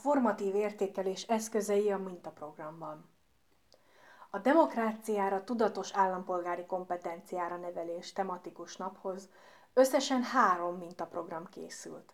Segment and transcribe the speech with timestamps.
[0.00, 3.10] formatív értékelés eszközei a mintaprogramban.
[4.30, 9.28] A demokráciára tudatos állampolgári kompetenciára nevelés tematikus naphoz
[9.74, 12.12] összesen három mintaprogram készült.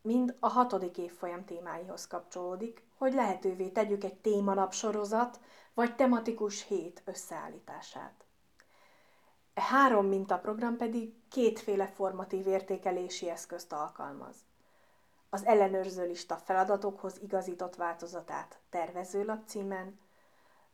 [0.00, 5.40] Mind a hatodik évfolyam témáihoz kapcsolódik, hogy lehetővé tegyük egy témanap sorozat
[5.74, 8.24] vagy tematikus hét összeállítását.
[9.54, 14.36] E három mintaprogram pedig kétféle formatív értékelési eszközt alkalmaz.
[15.36, 20.00] Az ellenőrző lista feladatokhoz igazított változatát tervezőlap címen,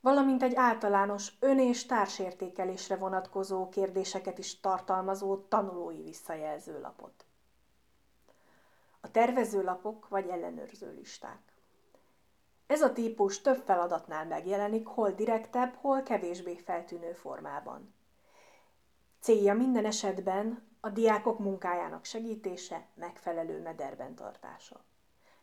[0.00, 7.24] valamint egy általános ön- és társértékelésre vonatkozó kérdéseket is tartalmazó tanulói visszajelzőlapot.
[9.00, 11.52] A tervezőlapok vagy ellenőrző listák.
[12.66, 17.94] Ez a típus több feladatnál megjelenik, hol direktebb, hol kevésbé feltűnő formában.
[19.20, 24.84] Célja minden esetben a diákok munkájának segítése, megfelelő mederben tartása.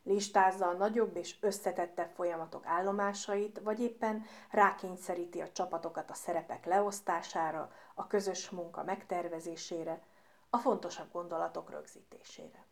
[0.03, 7.71] Listázza a nagyobb és összetettebb folyamatok állomásait, vagy éppen rákényszeríti a csapatokat a szerepek leosztására,
[7.93, 10.01] a közös munka megtervezésére,
[10.49, 12.65] a fontosabb gondolatok rögzítésére.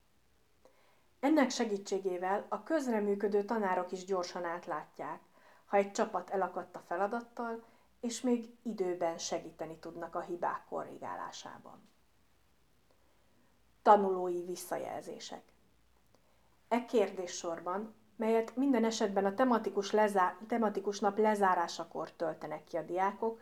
[1.19, 5.19] Ennek segítségével a közreműködő tanárok is gyorsan átlátják,
[5.65, 7.63] ha egy csapat elakadt a feladattal,
[7.99, 11.95] és még időben segíteni tudnak a hibák korrigálásában.
[13.87, 15.41] Tanulói visszajelzések.
[16.67, 23.39] E kérdéssorban, melyet minden esetben a tematikus, lezá- tematikus nap lezárásakor töltenek ki a diákok,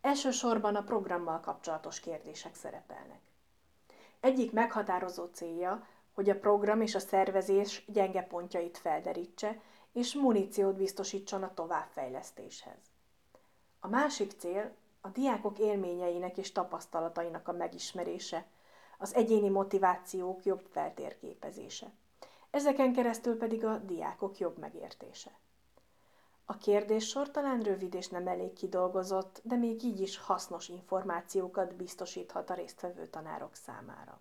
[0.00, 3.20] elsősorban a programmal kapcsolatos kérdések szerepelnek.
[4.20, 9.60] Egyik meghatározó célja, hogy a program és a szervezés gyenge pontjait felderítse,
[9.92, 12.78] és muníciót biztosítson a továbbfejlesztéshez.
[13.80, 18.46] A másik cél a diákok élményeinek és tapasztalatainak a megismerése,
[19.02, 21.92] az egyéni motivációk jobb feltérképezése.
[22.50, 25.30] Ezeken keresztül pedig a diákok jobb megértése.
[26.44, 32.50] A kérdéssor talán rövid és nem elég kidolgozott, de még így is hasznos információkat biztosíthat
[32.50, 34.20] a résztvevő tanárok számára.